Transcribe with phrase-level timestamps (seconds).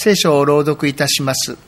[0.00, 1.58] 聖書を朗読いたします。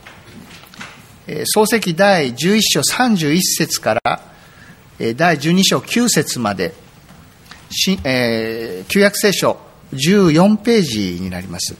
[1.46, 4.20] 創世記第11章31節から
[5.16, 6.72] 第12章9節まで、
[8.04, 9.58] えー、旧約聖書
[9.92, 11.74] 14ページになります。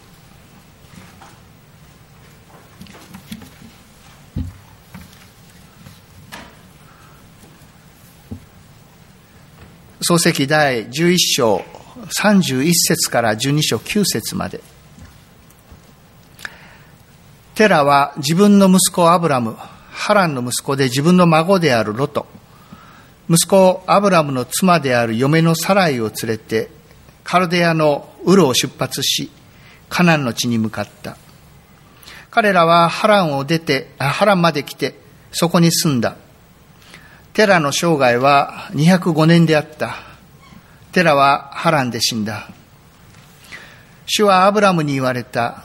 [10.03, 11.63] 創世記第11章
[12.21, 14.70] 31節から12章9節まで。
[17.61, 19.55] テラは自分の息子アブラム、
[19.91, 22.25] ハランの息子で自分の孫であるロト、
[23.29, 26.71] 息子アブラムの妻である嫁のサライを連れて、
[27.23, 29.31] カルデアのウルを出発し、
[29.91, 31.19] カナンの地に向かった。
[32.31, 34.95] 彼らはハランを出て、ハランまで来て、
[35.31, 36.17] そこに住んだ。
[37.35, 39.97] テラの生涯は205年であった。
[40.93, 42.49] テラはハランで死んだ。
[44.07, 45.65] 主はアブラムに言われた。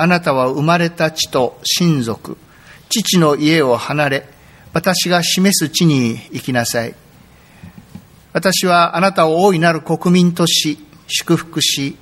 [0.00, 2.38] あなたは生まれた地と親族、
[2.88, 4.28] 父の家を離れ、
[4.72, 6.94] 私が示す地に行きなさい。
[8.32, 11.96] 私はあなたを大いなる国民とし、祝福し、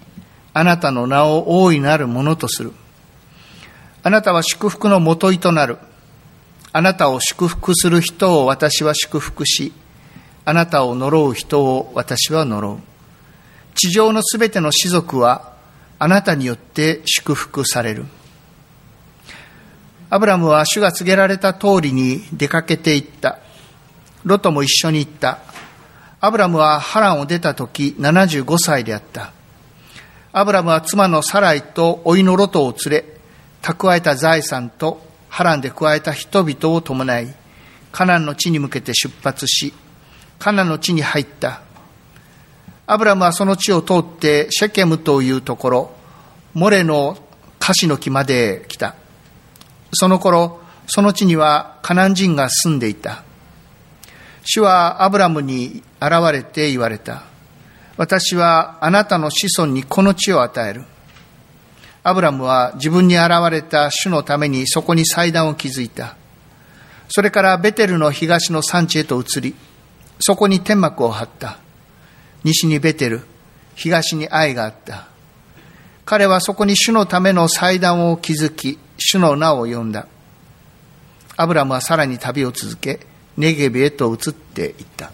[0.53, 2.73] あなたの名を大いなるものとする。
[4.03, 5.79] あなたは祝福のもといとなる。
[6.73, 9.73] あなたを祝福する人を私は祝福し、
[10.45, 12.79] あなたを呪う人を私は呪う。
[13.75, 15.56] 地上のすべての士族は
[15.99, 18.05] あなたによって祝福される。
[20.09, 23.39] アブラムは主が告げられた通りに出かけていった。
[24.25, 25.39] ロトも一緒に行った。
[26.21, 29.33] アブラムはハランを出た時75歳であった。
[30.33, 33.05] アブラムは妻のサライと甥のロトを連れ、
[33.63, 37.35] 蓄えた財産と波乱で加えた人々を伴い、
[37.91, 39.73] カナンの地に向けて出発し、
[40.39, 41.63] カナンの地に入った。
[42.87, 45.91] アブラムはその地を通ってシェケムというところ、
[46.55, 47.19] モレの
[47.59, 48.95] カシの木まで来た。
[49.93, 53.25] その頃、その地にはカナン人が住んでいた。
[54.45, 57.25] 主はアブラムに現れて言われた。
[57.97, 60.85] 私はあなたの子孫にこの地を与える。
[62.05, 66.15] アブラムは自分に現れた主のためにそこに祭壇を築いた。
[67.09, 69.57] それからベテルの東の産地へと移り、
[70.21, 71.59] そこに天幕を張った。
[72.47, 73.23] 西にベテル、
[73.75, 75.09] 東に愛があった。
[76.05, 80.07] 彼はそこに主のための祭壇を築き、主の名を呼んだ。
[81.37, 83.01] アブラムはさらに旅を続け、
[83.37, 85.11] ネゲベへと移っていった。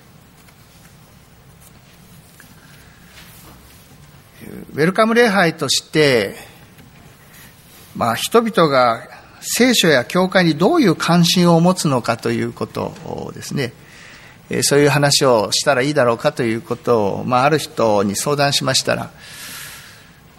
[4.75, 6.37] ウェルカム礼拝として、
[7.97, 9.09] まあ、人々が
[9.41, 13.73] 聖書や教会にどういう関心を持つのかということですね、
[14.63, 19.11] そういう話をしたらいいだろうかということを、まあ、ある人に相談しましたら、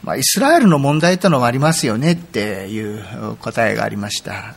[0.04, 3.04] まあ、イスラエルの問題というのがありますよねっていう
[3.38, 4.56] 答えがありました。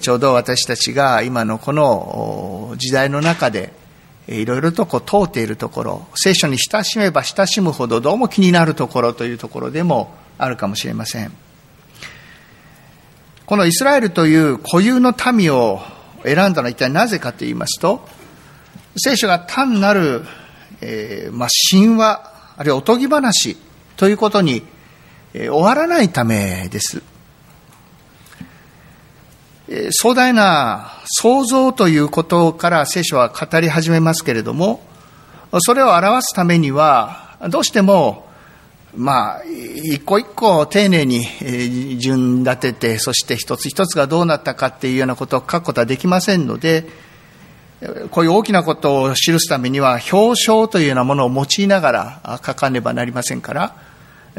[0.00, 3.72] ちょうど私たちが今のこの時代の中で、
[4.26, 11.32] いろいろとこう通っているところ、聖書に親しめば親しむほどどうも気になるところというところでもあるかもしれません。
[13.44, 15.82] このイスラエルという固有の民を
[16.24, 18.08] 選んだのは一体なぜかと言いますと、
[18.96, 20.24] 聖書が単なる、
[20.80, 23.56] えー、まあ、神話、あるいはおとぎ話
[23.96, 24.62] ということに、
[25.32, 27.02] えー、終わらないためです。
[29.68, 34.82] えー、壮大な創造ということから聖書は語り始めますけれども、
[35.58, 38.24] それを表すためには、どうしても
[38.96, 46.86] まあ、一個一個丁寧に順立てて、そして一つ一つがどうなったかっていうようなことを書くことはできませんので、
[48.10, 53.76] こういう大きなことを記すためには、表彰というようなものを用いながら書かねばなりませんから、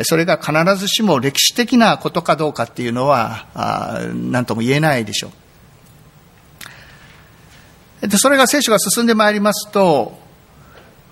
[0.04, 3.46] それが必ずしも歴史的なことかどうかっていうのは、
[4.14, 5.32] 何とも言えないでしょ
[8.02, 8.08] う。
[8.08, 10.20] で、それが聖書が進んでまいりますと、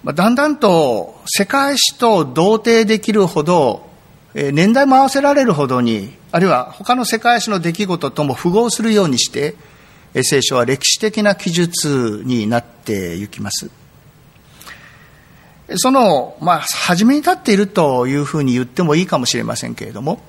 [0.04, 3.90] だんだんと世界史と同定できるほど、
[4.34, 9.56] 年代も合わせられるほどに、あるいは他の世界史の出来事とも符合するようにして、
[10.22, 13.72] 聖書は歴史的な記述になっていきます。
[15.78, 20.22] その、まあ、初めに立っているというふうに言ってもいいかもしれませんけれども、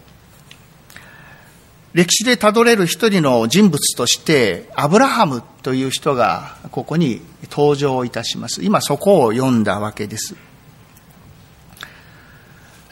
[1.93, 7.21] 歴史でたどれる一人の人物として、アブラハムという人がここに
[7.51, 8.65] 登場いたします。
[8.65, 10.35] 今そこを読んだわけです。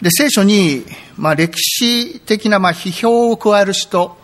[0.01, 0.85] で、聖書に、
[1.17, 4.17] まあ、歴史的な、まあ、批評を加える人、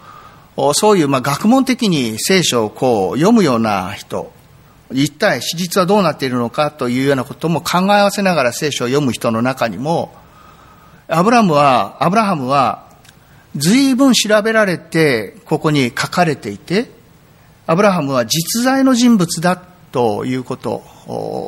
[0.75, 4.33] そういう、まあ、学問的に聖書をこう読むような人、
[4.93, 10.13] 一体史実はどうなっているのかというようなことも考え合わせながら聖書を読む人の中にも、
[11.07, 12.89] アブラムは、アブラハムは
[13.57, 16.91] 随分調べられて、ここに書かれていて、
[17.67, 19.57] アブラハムは実在の人物だ
[19.93, 20.83] ということ、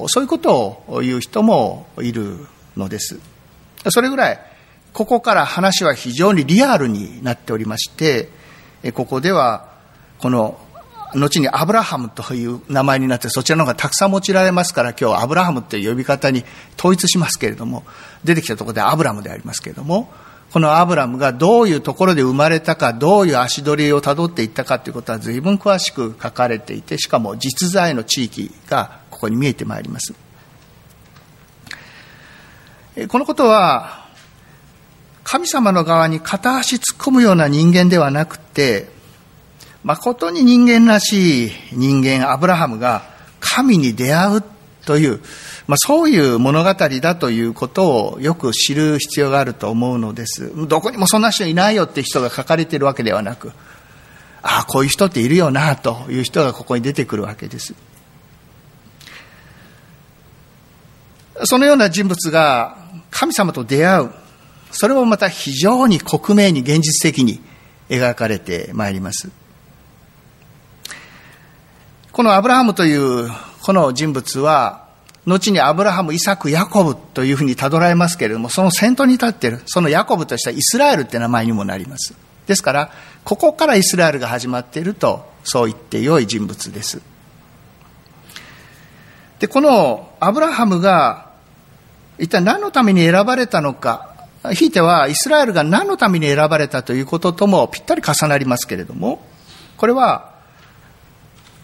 [0.08, 2.46] そういうことを言う人もいる
[2.76, 3.18] のです。
[3.88, 4.40] それぐらい、
[4.92, 8.28] ここから話は非常にリアルになっておりまして、
[8.94, 9.68] ここでは、
[10.18, 10.58] この、
[11.14, 16.44] 後にアブラハムという名前になって、そちらの方がたくさん用いられますから、今日アブラハムという呼び方に
[16.78, 17.84] 統一しますけれども、
[18.24, 20.12] 出てきたところでアブラムでありますけれども、
[20.52, 30.14] このアブラムがどういうところで生まれたか、どういう足取りをたどっていったかということは随分詳しく書かれていて、しかも実在の地域がここに見えてまいります。
[33.08, 34.09] このことは、
[35.24, 38.88] 神様の側に片足突っ込むような人間ではなくて、
[39.84, 43.02] 誠に人間らしい人間、アブラハムが
[43.40, 44.42] 神に出会う
[44.84, 45.20] という、
[45.66, 50.52] まあ、そういう物語だということをよく知る必要があると思うのです。
[50.66, 53.52] どこにもそんな人いないよって人が書かれているわけではなく、
[54.42, 57.74] ああ、こういう人っているよなという人がここに出てくるわけです。
[61.44, 62.76] そのような人物が
[63.10, 64.10] 神様と出会う。
[64.72, 67.40] それもまた非常に克明に現実的に
[67.88, 69.30] 描かれてまいります。
[72.12, 73.30] このアブラハムという
[73.62, 74.90] この人物は
[75.26, 82.14] 後にアブラハム、イサク、ヤコブというふうにたどられますけれども、その先頭に立っている、そのヤコブとしたイスラエルって名前にもなります。
[82.46, 82.90] ですから、
[83.24, 87.02] ここからイスラエルが始まっていると、そう言って良い人物です。
[89.38, 91.30] で、このアブラハムが
[92.18, 94.09] 一体何のために選ばれたのか、
[94.54, 99.22] ひいてはイスラエルが何のために選ばれたということともぴったり重なりますけれども、
[99.76, 100.30] これは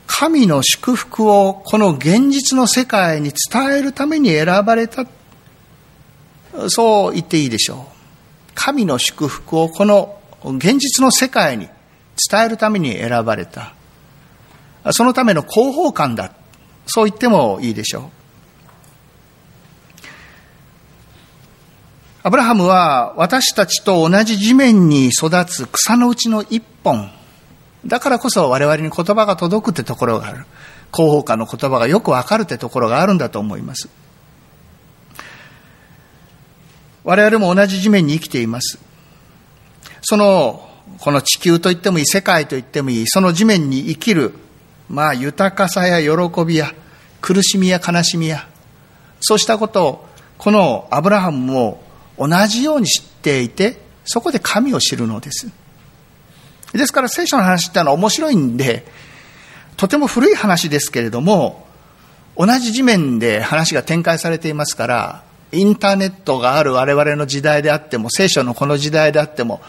[0.06, 5.06] 神の祝福をこの現実の世界に伝えるために選ばれた。
[6.68, 8.52] そう言っていいでしょう。
[8.54, 11.68] 神の祝福をこの現実の世界に
[12.30, 13.74] 伝えるために選ばれた。
[14.92, 16.32] そのための広報官だ。
[16.86, 18.15] そう言ってもいいでしょう。
[22.26, 27.08] アブラハムは私たちと同じ地面に育つ草のうちの一本。
[27.86, 30.44] だからこそ我々に言葉が届くってところがある。
[30.92, 33.88] 広報官の言葉がよくわかるってところがあるんだと思います。
[37.04, 38.80] 我々も同じ地面に生きています。
[40.02, 40.68] その、
[40.98, 44.34] この地球と言ってもいい、世界と言ってもいい、その地面に生きる、
[44.88, 46.72] まあ豊かさや喜びや
[47.20, 48.48] 苦しみや悲しみや、
[49.20, 50.08] そうしたことを、
[50.38, 51.85] このアブラハムも
[52.18, 55.48] 同じように知っていて、そこで神を知るのです。
[56.72, 58.86] ですから聖書の話ってのは面白いんで、
[59.76, 61.66] とても古い話ですけれども、
[62.36, 69.62] 同じ地面で話が展開されていますから、インターネットがある我々の時代であっても、聖書のこの時代であっても、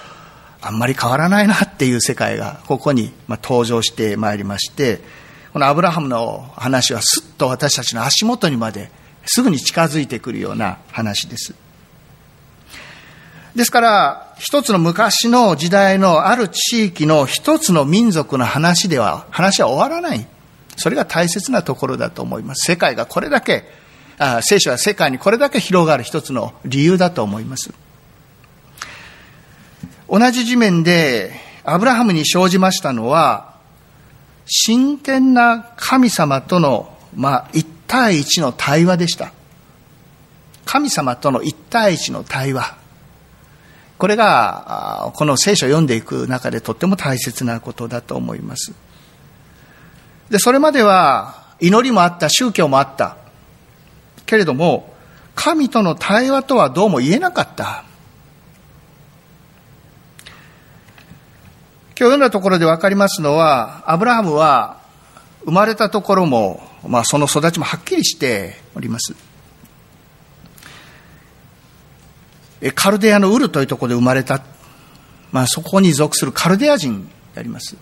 [0.62, 5.00] あんまり変わらないなっていう世界がここに登場してまいりまして、
[5.54, 8.90] このアブラハムの話はすっと私たちの足元にまで
[9.26, 11.54] すぐに近づいてくるような話です。
[13.58, 20.28] ですから、一つの昔の時代のある地域の一つの民族の話では、話は終わらない。
[20.76, 22.72] それが大切なところだと思います。
[22.72, 23.68] 世界がこれだけ、
[24.20, 27.74] あ聖書は世界にこれだけ広がる一つの理由だと思います。
[30.08, 31.32] 同じ地面で
[31.64, 33.56] アブラハムに生じましたのは、
[34.46, 39.34] 真剣な神様との、まあ、一対一の対話でした。
[40.64, 42.86] 神様との一対一の対話。
[43.98, 48.74] これが、この聖書を読んでいく中でとっても大切なことだと思います。
[50.30, 53.18] で、それまでは祈りもあった、宗教もあった。
[54.26, 54.94] けれども、
[55.36, 57.84] 神との対話とはどうも言えなかった。
[62.00, 64.78] 今日読んだところで分かりますのは、アブラハムは
[65.46, 69.27] 生まれたところも、まあその育ちもはっきりしております。
[72.76, 74.42] カルデアのウルというところで生まれた、
[75.32, 77.78] まあ、そこに属するカルデア人であります。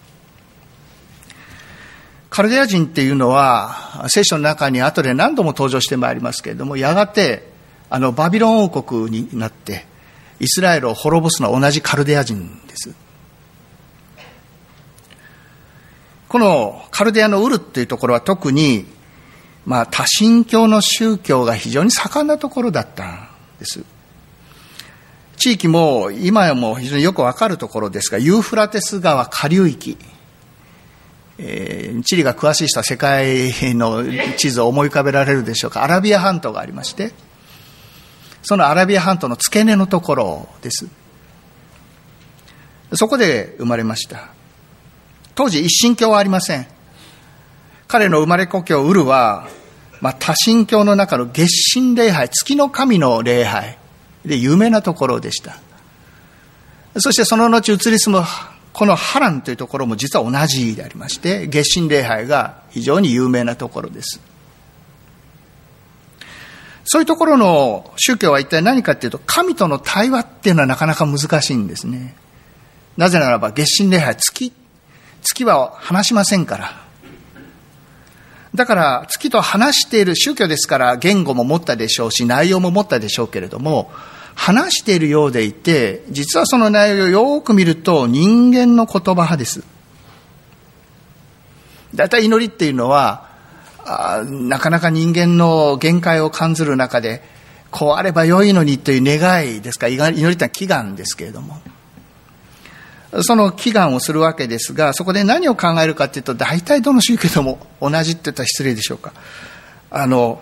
[2.30, 7.50] カルデア人っていうのは、聖書の中に後で何度も登場してまいりますけれども、やがて、
[7.90, 9.86] あの、バビロン王国になって、
[10.42, 12.94] イスラエルを滅ぼすのは同じカルデア人です。
[16.28, 18.86] このカルデアのウルっていうところは特に、
[19.66, 23.30] まあ、多神教の宗教が非常に盛んなところだったん
[23.60, 23.86] です。
[25.38, 29.98] 地域も今も非常によくわかるところですが、ユーフラテス川下流域、
[31.38, 34.04] えー、地理が詳しい人は世界の
[34.38, 35.84] 地図を思い浮かべられるでしょうか。
[35.84, 37.12] アラビア半島がありまして、
[38.42, 40.88] そのアラビア半島の付け根のところです。
[42.94, 44.30] そこで生まれました。
[45.34, 46.68] 当時一神教はありません。
[47.88, 49.48] 彼の生まれ故郷ウルは、
[50.02, 53.78] まあ、多神教の中の月神礼拝、月の神の礼拝
[54.26, 55.58] で有名なところでした。
[56.98, 58.24] そしてその後移り住む
[58.74, 64.20] このハランというところも実は同じでありまして、月神礼拝が非常に有名なところです。
[66.84, 72.16] そういうところの宗教は一体何かっていうと、神との対話っていうのはなかなか難しいんですね。
[72.98, 74.54] なぜならば月神礼拝、月、
[75.22, 76.86] 月は話しませんから。
[78.54, 83.92] だから月と話している宗教ですから言語も持ったでしょうし、内容も持ったでしょうけれども、
[84.36, 89.64] 話しているようでいて、実はその内容をよく見ると人間の言葉派です。
[91.96, 93.30] だいたい祈りっていうのは、
[93.86, 97.24] あなかなか人間の限界を感じる中で、
[97.72, 101.62] こうあれば良いのにという願いですか、祈りっていうのは祈願ですけれども。
[103.22, 109.14] その祈願をするわけですが、そこで何を考えるかというと、大体どの宗教でも同じって言ったら失礼でしょうか。
[109.90, 110.42] あの、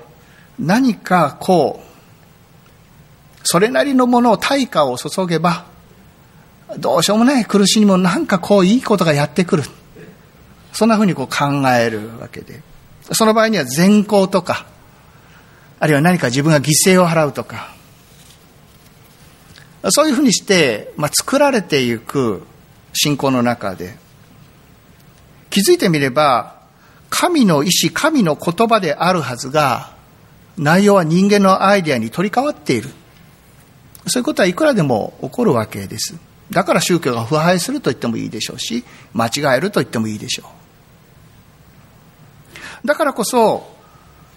[0.58, 1.93] 何かこう、
[3.44, 5.66] それなりのものを対価を注げば、
[6.78, 9.64] どうしようもない苦しみもなんかこういいことがやってくる。
[10.72, 12.62] そんなふうにこう考えるわけで。
[13.12, 14.66] その場合には善行とか、
[15.80, 17.74] あるいは何か自分が犠牲を払うとか、
[19.90, 22.44] そういうふうにして、まあ、作られていく
[22.94, 23.98] 信仰の中で、
[25.50, 26.62] 気づいてみれば、
[27.10, 29.94] 神の意志、神の言葉であるはずが、
[30.58, 32.90] 内容は人間のアイデアに取り替わっている。
[34.08, 36.16] そういうことはいくらでも起こるわけです。
[36.52, 38.84] だから宗教が腐敗すると言ってもいいでしょうし、
[39.14, 40.44] 間違えると言ってもいいでしょ
[42.84, 42.88] う。
[42.88, 43.72] だからこそ、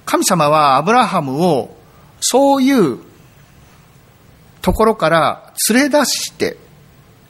[0.04, 1.76] 神様はアブラハムを
[2.20, 3.00] そういう
[4.62, 6.56] ところから連れ出して、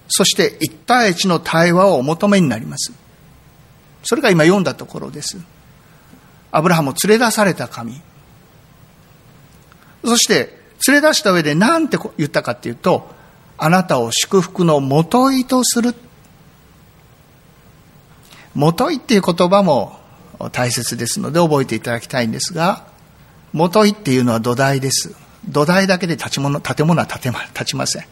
[0.08, 2.92] そして一対一の対話をお求めになります。
[4.04, 5.38] それが今読んだところです。
[6.52, 8.00] アブラハムを連れ出された神。
[10.04, 13.08] そして連れ出した上で何て言ったかっていうと、
[13.58, 15.94] あなたを祝福のもといとする。
[18.54, 19.98] もといっていう言葉も
[20.52, 22.86] 大切ですので覚えていただきたいんですが、
[23.52, 25.14] もといっていうのは土台です。
[25.48, 28.04] 土台だけで立ち物建物は建てま立ちません。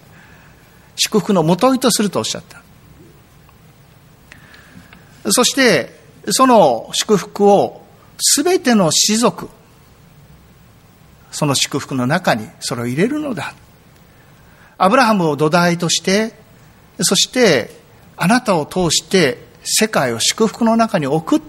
[0.96, 2.62] 祝福のもといとするとおっしゃった。
[5.32, 5.98] そして、
[6.30, 7.84] その祝福を
[8.18, 9.48] すべての士族、
[11.34, 13.54] その祝福の中にそれを入れるのだ。
[14.78, 16.32] アブラハムを土台として、
[17.00, 17.76] そして
[18.16, 21.44] あなたを通して世界を祝福の中に置く。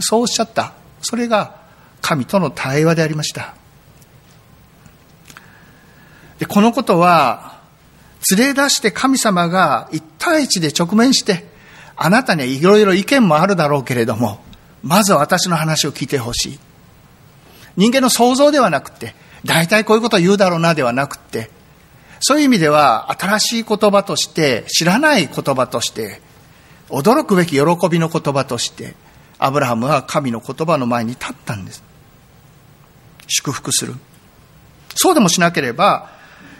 [0.00, 0.74] そうおっしゃった。
[1.00, 1.60] それが
[2.02, 3.54] 神との対話でありました。
[6.40, 7.60] でこのことは、
[8.36, 11.44] 連れ出して神様が一対一で直面して、
[11.94, 14.42] あなたにはいろいろ意見もあるだろうけれども、
[14.82, 16.58] まずは私の話を聞いてほしい。
[17.76, 21.50] 人間の想像ではなくて、大体こういうことを言うだろうなではなくて、
[22.20, 26.20] そういう意味では新しい言葉として、知らない言葉として、
[26.90, 28.94] 驚くべき喜びの言葉として、
[29.38, 31.82] アブラハムは神の言葉の前に立ったんです。
[33.26, 33.94] 祝福する。
[34.94, 36.10] そうでもしなければ、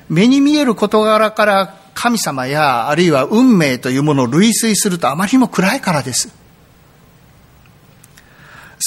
[0.08, 6.39] 目に見える事柄から神様や、あるいは運命というものを類推するとあまりにも暗いからです。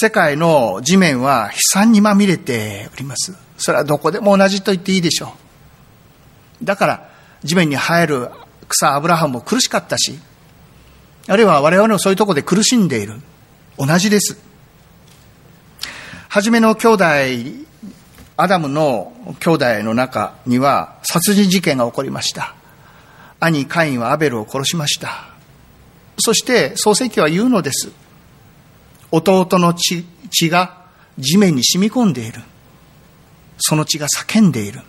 [0.04, 3.32] 世界の地面は悲惨にまみれております。
[3.56, 5.32] それはどこでも同じと言っていいでしょ
[6.60, 6.64] う。
[6.64, 7.10] だから、
[7.42, 8.28] 地面に生える
[8.68, 10.18] 草、アブラハムも苦しかったし、
[11.26, 13.14] あるいは我々もそういうとこで苦しんでいる。
[13.78, 14.36] 同じです。
[16.28, 17.04] 初めの兄弟、
[18.36, 22.54] アダムの兄弟の中には殺人事件が起こりました。
[23.40, 25.28] 兄カインはアベルを殺しました。
[26.18, 28.03] そして創世記は言うのです。
[29.14, 30.84] 弟の血血が
[31.18, 32.40] 地面に染み込んでいる。
[33.58, 34.80] その血が叫んでいる。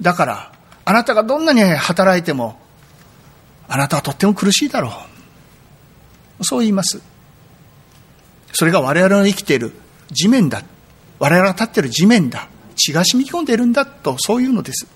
[0.00, 0.52] だから、
[0.84, 2.60] あなたがどんなに働いても、
[3.68, 4.92] あなたはとっても苦しいだろ
[6.40, 6.44] う。
[6.44, 7.00] そう言います。
[8.52, 9.72] それが我々の生きている
[10.10, 10.62] 地面だ。
[11.18, 12.48] 我々が立っている地面だ。
[12.76, 14.86] 血が染み込んでいるんだと、そういうのです。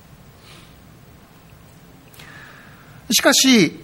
[3.11, 3.81] しかし、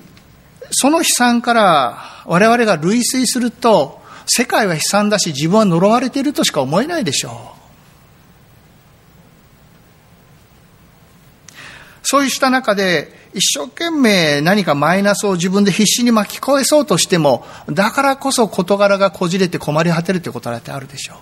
[0.71, 3.98] その悲惨から我々が類推すると、
[4.29, 7.59] 世界は悲惨だし自分は呪われているとしか思えないでしょう。
[12.03, 21.17] そうした中で、一生懸命何かマイナスを自分で必死に巻き返そうとしても、だからこそ事柄がこじれて困り果てるということだってあるでしょう。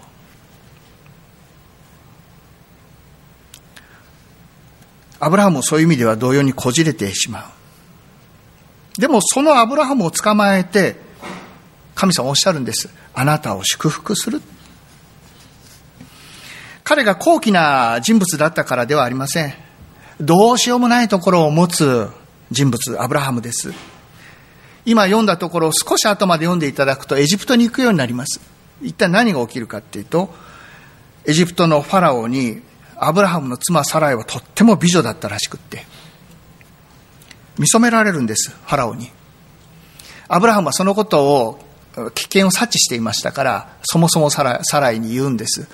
[5.18, 7.52] アブラハムもそういう意味では同様にこじれてしま
[8.96, 9.00] う。
[9.00, 11.05] でもそのアブラハムを捕まえて、
[11.96, 12.88] 神様おっしゃるんです。
[13.14, 14.40] あなたを祝福する。
[16.84, 19.54] 彼が高貴な人物だったからではありません。
[20.20, 22.08] どうしようもないところを持つ
[22.52, 23.72] 人物、アブラハムです。
[24.84, 28.40] 今読んだところを少し後まで読んでいただくとエジプトに行くようになります。
[28.82, 30.32] 一体何が起きるかっていうと、
[31.24, 32.62] エジプトのファラオに
[32.96, 35.86] アブラハムの妻サライはとっても美女だったらしくって、
[37.58, 39.10] 見初められるんです、ファラオに。
[40.28, 41.65] アブラハムはそのことを、
[42.14, 45.66] 危険を察知していましたから、そもそもサラサライに言うんです。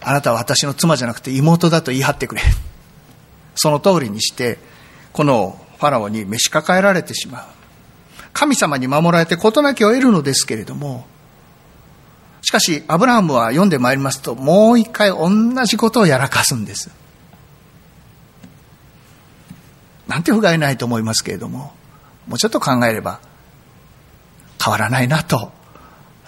[0.00, 2.42] あなたは私の妻じゃなくて妹だと言い張ってくれ。
[3.56, 4.58] その通りにして、
[5.12, 7.44] このファラオに召し抱えられてしまう。
[8.32, 11.06] 神様に守られて事なきを得るのですけれども、
[12.42, 16.90] しかし、アブラハムは読んでまいりますと、もう一回同じことをやらかすんです。
[20.06, 21.74] なんて不甲斐ないと思いますけれども、
[22.28, 23.20] もうちょっと考えれば、
[24.68, 25.50] 変わらないなと、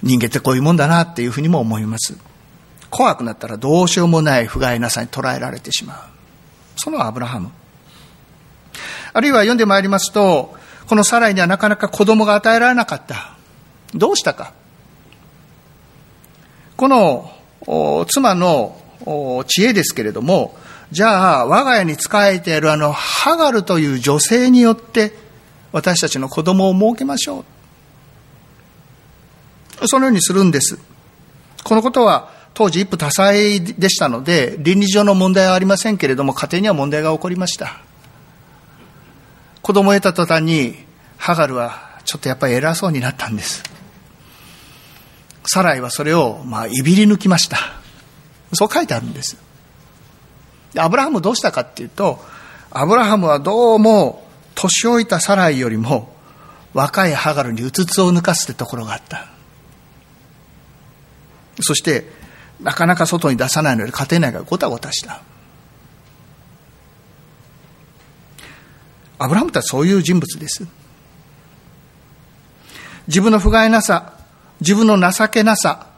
[0.03, 2.17] 人間ってこういうもんだなっていうふうにも思います。
[2.89, 5.99] 怖くなったらどうしようもない不甲斐なさに捉えられてしまう。
[6.77, 7.51] そのアブラハム。
[9.13, 10.57] あるいは読んでまいりますと、
[10.89, 13.35] このサライにはなかなか子供が与えられなかった。
[13.95, 14.55] どうしたか。
[16.79, 17.31] この
[18.09, 18.81] 妻の
[19.47, 20.57] 知恵ですけれども、
[20.91, 25.15] じゃあ、我が家に仕えているあの、ハガルという女性によって、
[25.73, 27.45] 私たちの子供を設けましょう。
[29.87, 30.79] そのようにするんです。
[31.65, 33.33] このことは、当時一夫多妻
[33.79, 37.81] でしたので、倫理上の問題はありませんけれども、家庭には問題が起こりました。
[39.63, 40.77] 子供を得た途端に、
[41.17, 43.63] ハガルはちょっとやっぱり偉そうになったんです。
[45.47, 47.59] サライはそれを、まあ、いびり抜きました。
[48.53, 49.37] そう書いてあるんです。
[50.77, 52.23] アブラハムどうしたかっていうと、
[52.71, 56.15] アブラハムはどうも、年老いたサライよりも、
[56.75, 59.27] 若いハガルにうつつを抜かすってところがあった。
[61.61, 62.05] そして、
[62.61, 65.23] なかなか外に出さないので家庭内がごたごたした。
[69.19, 70.67] アブラハムってそういう人物です。
[73.07, 74.15] 自分の不甲斐なさ、
[74.61, 75.89] 自分の情けなさ、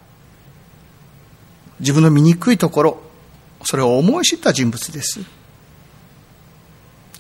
[1.79, 3.03] 自分の醜いところ、
[3.65, 5.21] それを思い知った人物です。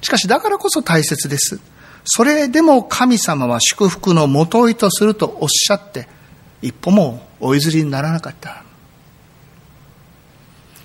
[0.01, 1.61] しかしだからこそ大切です。
[2.05, 6.09] それでも神様は祝福のもといとするとおっしゃって、
[6.62, 8.62] 一歩もお譲りにならなかった。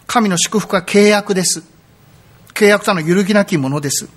[0.08, 1.64] 神の祝福は契約です。
[2.56, 4.10] 契約とはの揺るぎなきものです。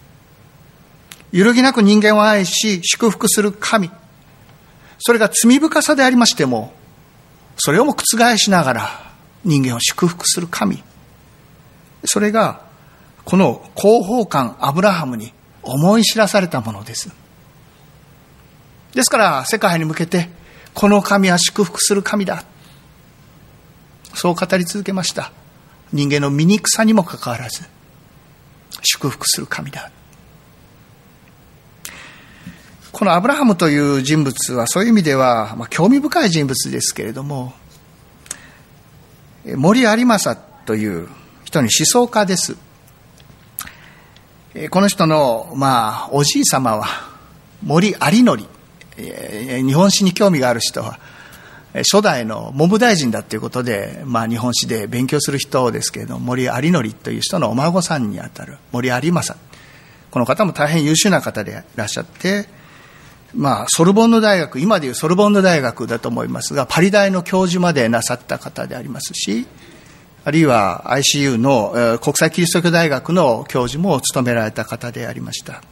[1.32, 3.90] 揺るぎなく人間を愛し、祝福する神。
[4.98, 6.72] それが罪深さでありましても、
[7.58, 9.12] それをも覆しながら
[9.44, 10.82] 人間を祝福する神。
[12.04, 12.62] それが、
[13.26, 17.12] この広報官アブラハムに思い知らされたものです。
[18.94, 20.39] ですから、世界に向けて、
[20.74, 22.44] この神は祝福する神だ。
[24.14, 25.32] そう語り続けました。
[25.92, 27.62] 人間の醜さにもかかわらず、
[28.82, 29.90] 祝福する神だ。
[32.92, 37.52] このアブラハムという人物はそういう意味では、まあ、興味深い人物ですけれども、
[39.44, 41.08] 森有正という
[41.44, 42.56] 人に思想家です。
[44.70, 46.86] この人の、まあ、おじい様は
[47.62, 48.59] 森有則。
[49.00, 50.98] 日本史に興味がある人は、
[51.74, 59.36] 初代の文部大臣だということで、まあ、日本史で勉強する人ですけれども、森有則という人のお孫さんにあたる森有正。
[60.10, 62.48] この方も大変優秀な方でいらっしゃって、
[63.32, 69.46] まあ、ソルボンヌ大学、今でいうソルボンヌ大学だと思いますが、パリ大の教授までなさった方でありますし、
[70.24, 75.62] あるいは ICU の国際キリスト教大学の教授も務められた方でありました。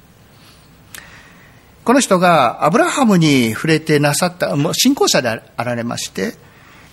[1.89, 6.35] この人がアブラハムに触れてなさった、信仰者であられまして、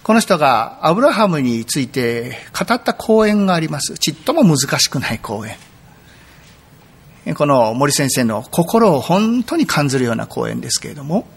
[0.03, 3.97] この人がアブラハムについて語った講演があります。
[3.97, 7.35] ちっとも難しくない講演。
[7.35, 11.27] この森先生の心を本当に感じるような講演ですけれども、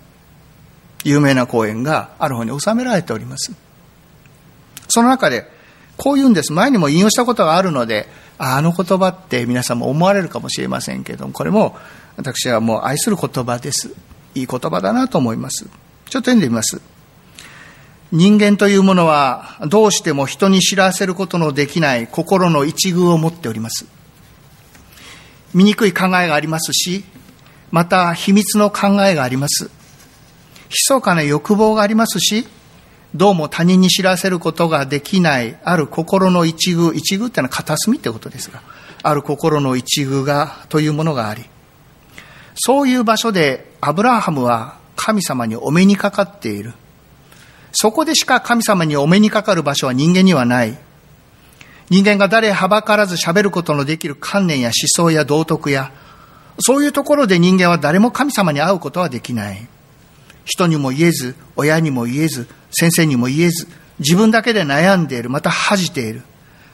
[1.02, 3.50] 有名な講演がある方に収められております。
[4.86, 5.50] その中で、
[5.96, 6.52] こう言うんです。
[6.52, 8.06] 前にも引用したことがあるので、
[8.38, 11.76] あの言葉って皆さんも思われるかもしれませんけれども、これも
[12.18, 13.94] 私はもう愛する言葉です。
[14.34, 15.64] いい言葉だなと思います。
[15.64, 15.70] ちょっ
[16.22, 16.80] と読んでみます。
[18.10, 23.86] 人間というものはどうしても人に知らせることのできない心の一遇を持っております。
[25.54, 27.04] 醜い考えがありますし、
[27.70, 29.70] また秘密の考えがあります。
[30.70, 32.48] 密かな欲望がありますし、
[33.14, 38.62] どうも他人に知らせることができない、ある心の一遇、一遇ってのは片隅ってことですが、
[39.04, 41.44] ある心の一遇が、というものがあり、
[42.60, 46.74] そういう場所でアブラハムは神様にお目にかかっている。
[47.72, 50.76] そこでしか神様にお目にかかる場所は人間にはない。
[51.90, 55.92] 人間が誰はばからず喋ることのできる観念や思想や道徳や、
[56.58, 59.68] そういうところで人間は誰も神様に会うことはできない。
[60.44, 63.68] 人にも言えず、親にも言えず、先生にも言えず、
[64.00, 66.22] 自分だけで悩んでいる、また恥じている。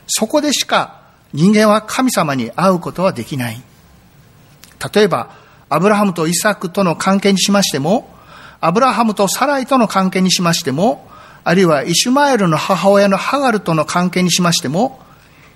[0.07, 3.63] そこでしか人間は神様に会うことはできない。
[4.95, 5.44] 例えば、
[5.75, 8.09] アブラハムとイサクとの関係にしましても、
[8.61, 11.11] アブラハムとサライとの関係にしましても、
[11.43, 15.01] あるいはイシュマエルの母親のハガルとの関係にしましても、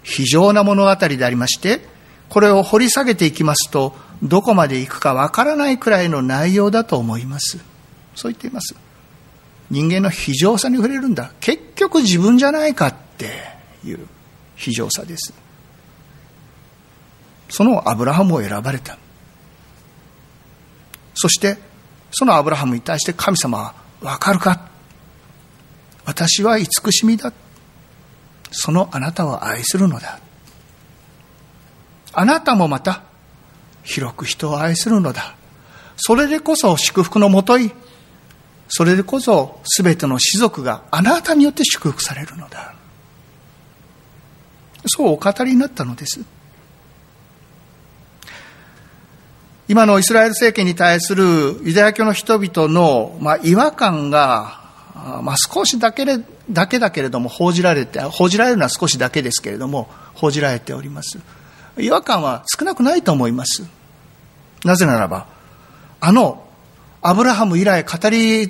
[0.02, 1.86] 非常な物語でありまして、
[2.30, 7.58] これを掘り下げていきますと、どこまで行くかわからないくらいの内容だと思います。
[8.16, 8.74] そう言っています。
[9.70, 11.30] 人間の非常さに触れるんだ。
[11.38, 13.30] 結局自分じゃないかって
[13.84, 14.00] いう
[14.56, 15.32] 非常さです。
[17.50, 18.98] そのアブラハムを選ばれた。
[21.20, 21.58] そして、
[22.12, 24.68] そのアブラハムに対して神様は、わかるか？
[26.04, 27.32] 私は慈しみだ。
[28.52, 30.20] そのあなたを愛するのだ。
[32.12, 33.02] あなたもまた
[33.82, 35.34] 広く人を愛するのだ。
[35.96, 37.72] それでこそ祝福のもとい、
[38.68, 42.74] それでこそ全ての士族があなたによって祝福されるのだ。
[44.86, 46.20] そうお語りになったのです。
[49.68, 54.58] 今のイスラエル政権に対するユダヤ教の人々の、まあ、違和感が
[55.22, 56.04] まあ、少しだけ
[56.50, 61.18] だけだけれども報じられて報じられるのは少しだけですけれども報じられております。
[61.78, 63.64] 違和感は少なくないと思います。
[64.64, 65.26] なぜならば
[66.00, 66.44] あの
[67.00, 68.48] アブラハム以来語り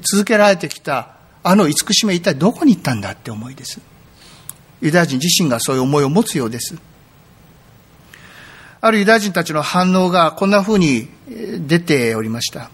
[0.00, 3.80] 続けられてきたあの慈しみは一体どこに行ったんだって思いです。
[4.80, 6.76] ユダヤ人自身がそういう思いを持つようです。
[8.80, 11.08] あるユダヤ人たちの反応がこんなふうに
[11.66, 12.70] 出ておりました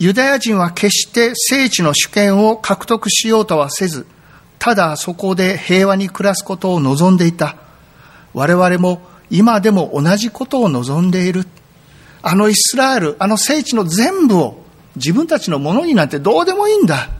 [0.00, 4.06] ユダヤ人は決して聖地の主権を獲得しようとはせず、
[4.58, 7.56] ただそこで平和に暮らすことを望んでいた。
[8.32, 11.46] 我々も今でも同じことを望んでいる。
[12.22, 14.62] あのイスラエル、あの聖地の全部を
[14.96, 17.10] 自分たちのものになんてどうでもいいんだ。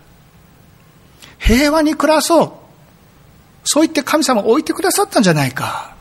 [1.38, 2.52] 平和に暮らそう。
[3.62, 5.99] そう言って神様を置いてくださったんじゃないか。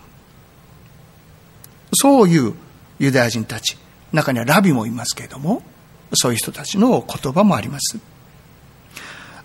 [1.94, 2.54] そういう
[3.00, 3.78] ユダヤ人たち。
[4.12, 5.62] 中にはラビもいますけれども、
[6.14, 8.00] そういう人たちの言葉もあります。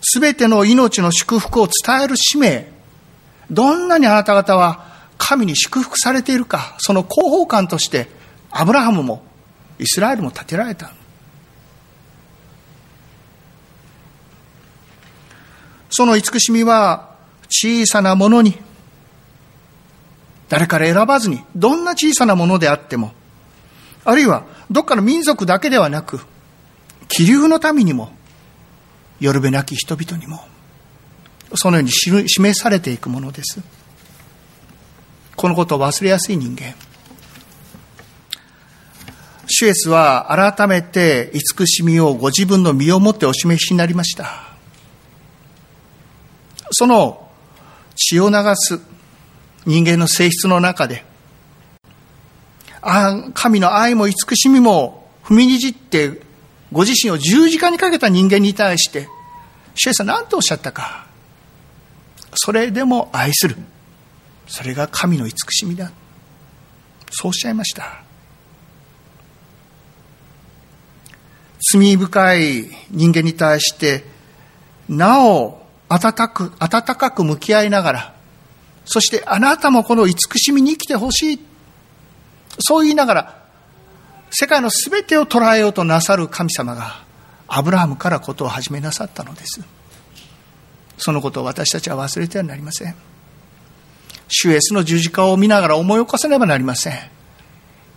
[0.00, 2.70] すべての命の祝福を伝える使命、
[3.50, 4.87] どんなにあなた方は
[5.18, 8.09] 神に祝福されているか、その広報官として
[8.50, 9.22] アブラハムも
[9.78, 10.92] イスラエルも建てられた。
[15.90, 17.14] その慈しみは
[17.48, 18.59] 小さなものに、
[20.48, 23.12] 誰から選ばずに、どんな小さなものであっても、
[24.04, 26.20] あるいはどっかの民族だけではなく、
[27.09, 28.12] 気流の民にも、
[29.20, 30.44] よるべなき人々にも、
[31.54, 33.61] そのように示されていくものです。
[35.37, 36.74] このことを忘れやすい人間。
[39.46, 44.54] シュエスは改めて慈しみをご自分の身をもってお示しになりました。
[46.70, 47.28] その
[47.94, 48.80] 血を流す
[49.66, 51.05] 人間の性質の中で、
[53.35, 56.20] 神の愛も慈しみも踏みにじって
[56.70, 59.09] ご自身を十字架にかけた人間に対して、
[59.74, 61.07] シェイさん何とおっしゃったか。
[62.35, 63.57] それでも愛する。
[64.46, 65.92] それが神の慈しみだ。
[67.11, 68.03] そうおっしゃいました。
[71.72, 74.05] 罪深い人間に対して、
[74.88, 78.13] なお温かく、温かく向き合いながら、
[78.84, 81.40] そしてあなたもこの慈しみに生きてほしい。
[82.58, 83.44] そう言いながら、
[84.30, 87.04] 世界の全てを捉えようとなさる神様が
[87.48, 89.60] アブラハムからことを始めなさったのです。
[90.98, 92.94] そのことを私たちは忘れてはなりません。
[94.28, 96.94] 主イエスの十字架を見ながら思い起こさねばなりません。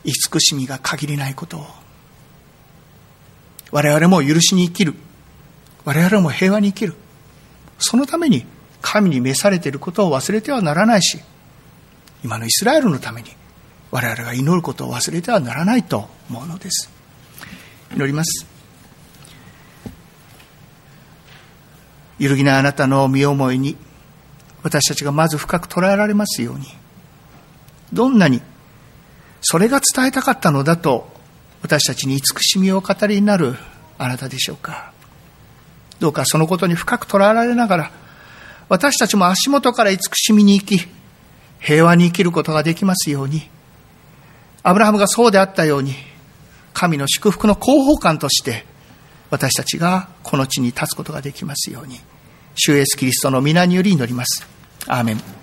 [0.04, 1.65] 慈しみが限りないことを。
[3.71, 4.95] 我々も許しに生きる。
[5.86, 6.95] 我々も平和に生きる。
[7.80, 8.45] そのために
[8.82, 11.20] 神に召されていることを忘れてはならないし
[12.24, 13.30] 今のイスラエルのために
[13.92, 16.92] 我々が祈ることを忘れてはならないと思うのです。
[17.94, 18.46] 祈ります。
[22.20, 23.78] 揺るぎないあなたの身思いに
[24.63, 26.66] 私たちがまず深く捉えられますように
[27.94, 28.42] どんなに
[29.42, 31.08] それが伝えたかったのだと
[31.62, 33.56] 私たちに慈しみを語りになる
[33.98, 34.94] あなたでしょうか
[36.00, 37.92] どうかそのことに深く捉えられながら
[38.70, 40.88] 私たちも足元から慈しみに行き
[41.60, 43.50] 平和に生きることができますように
[44.68, 45.96] アブラハムがそうであったように、
[46.74, 48.66] 神の祝福の広報官として、
[49.30, 52.02] 私たちがこの地に立つことができますように、
[52.56, 54.46] 主イエスキリストの皆により祈ります。
[54.86, 55.37] アーメン。